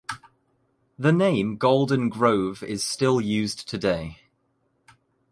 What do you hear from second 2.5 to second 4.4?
is still used today.